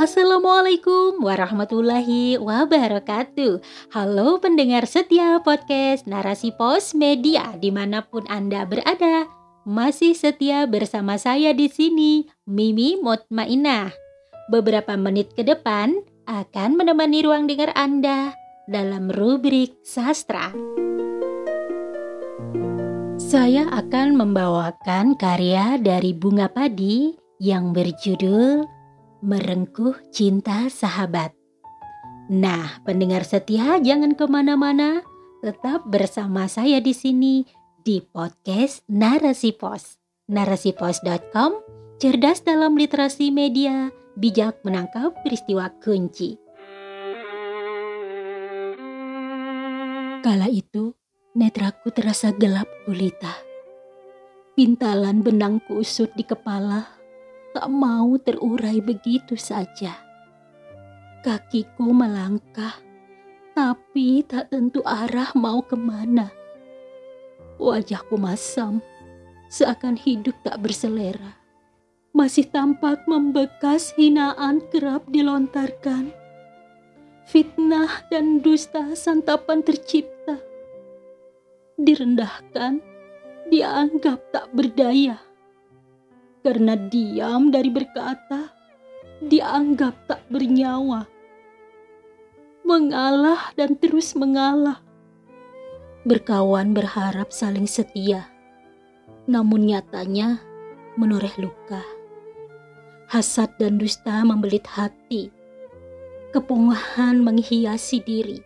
[0.00, 3.60] Assalamualaikum warahmatullahi wabarakatuh.
[3.92, 9.28] Halo pendengar setia podcast Narasi Pos Media di mana pun Anda berada
[9.68, 13.92] Masih setia bersama saya di sini Mimi Motmainah.
[14.48, 18.32] Beberapa menit ke depan akan menemani ruang dengar Anda
[18.72, 20.48] dalam rubrik sastra.
[23.20, 28.79] Saya akan membawakan karya dari Bunga Padi yang berjudul
[29.20, 31.36] merengkuh cinta sahabat.
[32.32, 35.04] Nah, pendengar setia jangan ke mana-mana,
[35.44, 37.44] tetap bersama saya di sini
[37.84, 40.00] di podcast Narasi Pos.
[40.30, 41.52] Narasipos.com,
[41.98, 46.38] cerdas dalam literasi media, bijak menangkap peristiwa kunci.
[50.20, 50.94] Kala itu,
[51.34, 53.32] netraku terasa gelap gulita.
[54.54, 56.99] Pintalan benang kusut di kepala
[57.50, 59.98] tak mau terurai begitu saja.
[61.20, 62.80] Kakiku melangkah,
[63.52, 66.32] tapi tak tentu arah mau ke mana.
[67.60, 68.80] Wajahku masam,
[69.52, 71.36] seakan hidup tak berselera.
[72.10, 76.10] Masih tampak membekas hinaan kerap dilontarkan.
[77.28, 80.42] Fitnah dan dusta santapan tercipta.
[81.78, 82.82] Direndahkan,
[83.46, 85.29] dianggap tak berdaya
[86.40, 88.52] karena diam dari berkata
[89.20, 91.04] dianggap tak bernyawa.
[92.64, 94.80] Mengalah dan terus mengalah.
[96.08, 98.24] Berkawan berharap saling setia,
[99.28, 100.40] namun nyatanya
[100.96, 101.84] menoreh luka.
[103.10, 105.28] Hasad dan dusta membelit hati,
[106.32, 108.40] kepungahan menghiasi diri.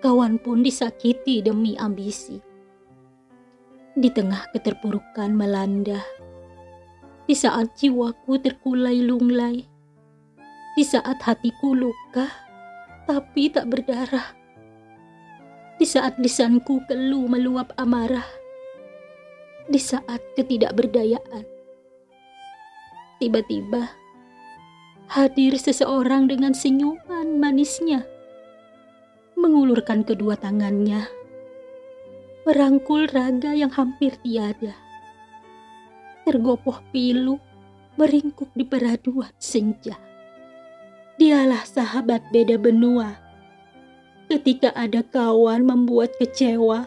[0.00, 2.40] Kawan pun disakiti demi ambisi.
[3.92, 6.00] Di tengah keterpurukan melanda,
[7.30, 9.62] di saat jiwaku terkulai lunglai,
[10.74, 12.26] di saat hatiku luka
[13.06, 14.34] tapi tak berdarah,
[15.78, 18.26] di saat lisanku keluh meluap amarah,
[19.70, 21.46] di saat ketidakberdayaan.
[23.22, 23.94] Tiba-tiba
[25.06, 28.10] hadir seseorang dengan senyuman manisnya,
[29.38, 31.06] mengulurkan kedua tangannya,
[32.42, 34.89] merangkul raga yang hampir tiada
[36.24, 37.40] tergopoh pilu,
[37.96, 39.96] meringkuk di peraduan senja.
[41.20, 43.20] Dialah sahabat beda benua.
[44.30, 46.86] Ketika ada kawan membuat kecewa,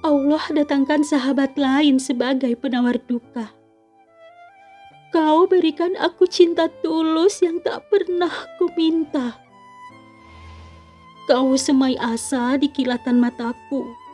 [0.00, 3.52] Allah datangkan sahabat lain sebagai penawar duka.
[5.10, 9.36] Kau berikan aku cinta tulus yang tak pernah ku minta.
[11.26, 14.09] Kau semai asa di kilatan mataku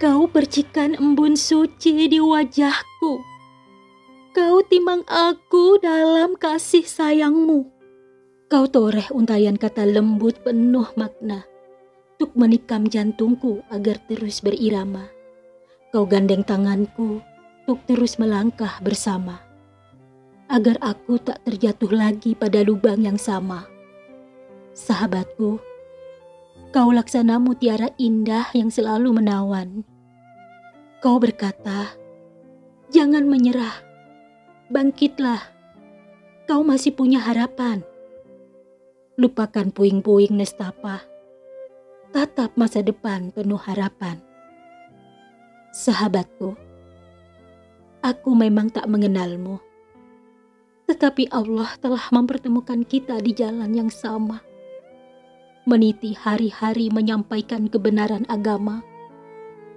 [0.00, 3.20] Kau percikan embun suci di wajahku.
[4.32, 7.68] Kau timang aku dalam kasih sayangmu.
[8.48, 11.44] Kau toreh untayan kata lembut penuh makna.
[12.16, 15.04] Untuk menikam jantungku agar terus berirama.
[15.92, 17.20] Kau gandeng tanganku
[17.68, 19.44] untuk terus melangkah bersama.
[20.48, 23.68] Agar aku tak terjatuh lagi pada lubang yang sama.
[24.72, 25.60] Sahabatku,
[26.70, 29.82] Kau laksana mutiara indah yang selalu menawan.
[31.02, 31.98] Kau berkata,
[32.94, 33.74] "Jangan menyerah,
[34.70, 35.50] bangkitlah.
[36.46, 37.82] Kau masih punya harapan."
[39.18, 41.02] Lupakan puing-puing nestapa,
[42.14, 44.22] tatap masa depan penuh harapan.
[45.74, 46.54] Sahabatku,
[47.98, 49.58] aku memang tak mengenalmu,
[50.86, 54.46] tetapi Allah telah mempertemukan kita di jalan yang sama
[55.68, 58.80] meniti hari-hari menyampaikan kebenaran agama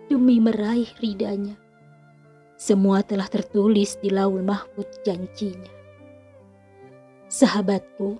[0.08, 1.60] demi meraih ridanya.
[2.56, 5.72] Semua telah tertulis di laul mahfud janjinya.
[7.28, 8.16] Sahabatku,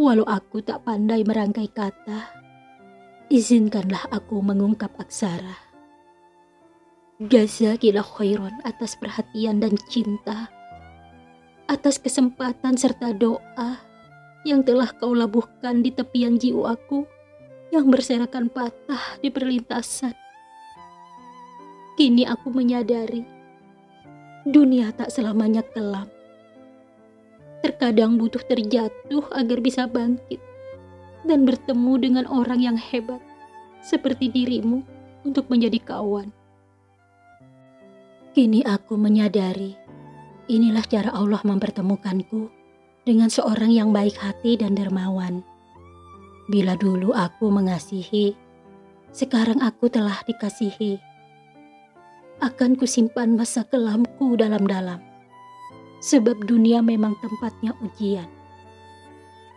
[0.00, 2.32] walau aku tak pandai merangkai kata,
[3.28, 5.68] izinkanlah aku mengungkap aksara.
[7.20, 10.48] Jazakillah khairan atas perhatian dan cinta,
[11.68, 13.89] atas kesempatan serta doa
[14.44, 17.04] yang telah kau labuhkan di tepian jiwaku
[17.70, 20.16] yang berserakan patah di perlintasan.
[21.94, 23.22] Kini aku menyadari
[24.48, 26.08] dunia tak selamanya kelam.
[27.60, 30.40] Terkadang butuh terjatuh agar bisa bangkit
[31.28, 33.20] dan bertemu dengan orang yang hebat
[33.84, 34.80] seperti dirimu
[35.28, 36.32] untuk menjadi kawan.
[38.32, 39.76] Kini aku menyadari
[40.48, 42.59] inilah cara Allah mempertemukanku
[43.04, 45.40] dengan seorang yang baik hati dan dermawan.
[46.50, 48.34] Bila dulu aku mengasihi,
[49.10, 50.98] sekarang aku telah dikasihi.
[52.40, 55.02] Akan kusimpan masa kelamku dalam-dalam.
[56.00, 58.26] Sebab dunia memang tempatnya ujian.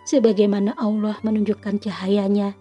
[0.03, 2.59] Sebagaimana Allah menunjukkan cahayanya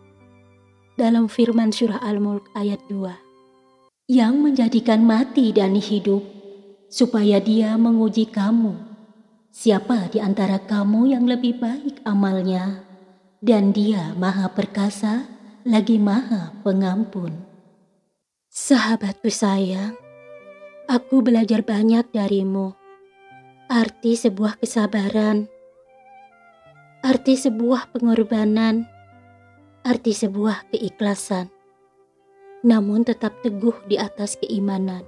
[0.94, 4.12] dalam firman surah Al-Mulk ayat 2.
[4.12, 6.23] Yang menjadikan mati dan hidup
[6.87, 8.92] supaya dia menguji kamu.
[9.53, 12.89] Siapa di antara kamu yang lebih baik amalnya?
[13.37, 15.29] Dan dia maha perkasa
[15.69, 17.37] lagi maha pengampun.
[18.49, 19.93] Sahabatku sayang,
[20.89, 22.73] aku belajar banyak darimu.
[23.69, 25.45] Arti sebuah kesabaran,
[27.05, 28.89] arti sebuah pengorbanan,
[29.85, 31.53] arti sebuah keikhlasan,
[32.65, 35.05] namun tetap teguh di atas keimanan.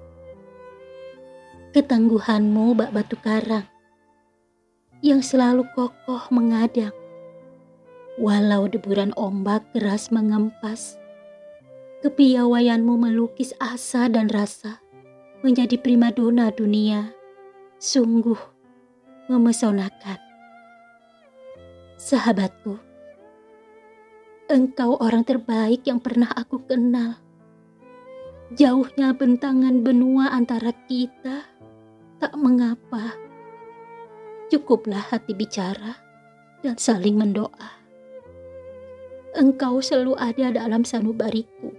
[1.73, 3.74] Ketangguhanmu bak batu karang
[5.05, 6.97] yang selalu kokoh mengadang
[8.15, 10.95] Walau deburan ombak keras mengempas,
[12.07, 14.79] kepiawaianmu melukis asa dan rasa
[15.43, 17.11] menjadi primadona dunia,
[17.83, 18.39] sungguh
[19.27, 20.23] memesonakan.
[21.99, 22.79] Sahabatku,
[24.47, 27.19] engkau orang terbaik yang pernah aku kenal.
[28.55, 31.51] Jauhnya bentangan benua antara kita,
[32.23, 33.24] tak mengapa.
[34.53, 35.97] Cukuplah hati bicara
[36.61, 37.81] dan saling mendoa.
[39.33, 41.73] Engkau selalu ada dalam sanubariku.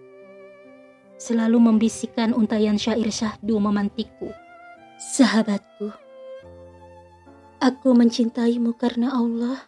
[1.15, 4.33] Selalu membisikkan untayan syair syahdu memantiku.
[4.97, 5.93] Sahabatku,
[7.61, 9.61] aku mencintaimu karena Allah,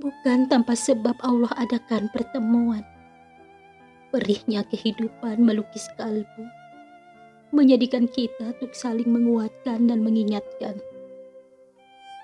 [0.00, 2.82] bukan tanpa sebab Allah adakan pertemuan.
[4.08, 6.44] Perihnya kehidupan melukis kalbu,
[7.52, 10.80] menjadikan kita untuk saling menguatkan dan mengingatkan.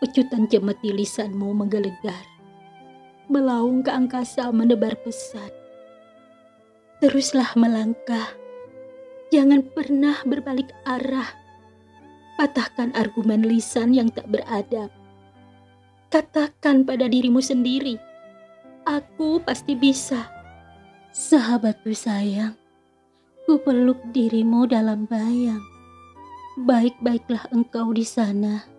[0.04, 2.34] Pecutan jemati lisanmu menggelegar
[3.32, 5.48] melaung ke angkasa menebar pesan.
[7.00, 8.36] Teruslah melangkah,
[9.32, 11.32] jangan pernah berbalik arah.
[12.36, 14.92] Patahkan argumen lisan yang tak beradab.
[16.12, 17.96] Katakan pada dirimu sendiri,
[18.84, 20.28] aku pasti bisa.
[21.16, 22.52] Sahabatku sayang,
[23.48, 25.64] ku peluk dirimu dalam bayang.
[26.60, 28.73] Baik-baiklah engkau di sana.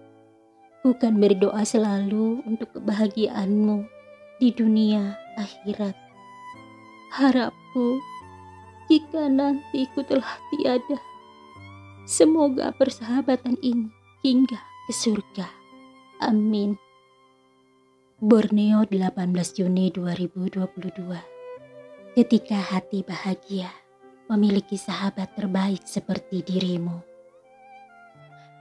[0.86, 3.90] Bukan berdoa selalu untuk kebahagiaanmu
[4.38, 5.98] di dunia akhirat.
[7.10, 7.98] Harapku,
[8.86, 11.02] jika nanti ku telah tiada,
[12.06, 13.90] semoga persahabatan ini
[14.22, 15.50] hingga ke surga.
[16.22, 16.78] Amin.
[18.22, 21.34] Borneo 18 Juni 2022
[22.16, 23.68] Ketika hati bahagia
[24.32, 27.15] memiliki sahabat terbaik seperti dirimu.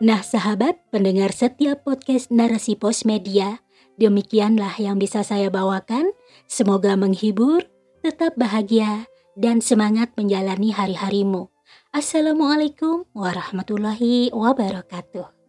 [0.03, 3.65] Nah sahabat pendengar setiap podcast Narasi Pos Media,
[3.95, 6.11] Demikianlah yang bisa saya bawakan.
[6.51, 7.63] Semoga menghibur,
[8.03, 9.07] tetap bahagia,
[9.39, 11.47] dan semangat menjalani hari-harimu.
[11.95, 15.44] Assalamualaikum warahmatullahi wabarakatuh.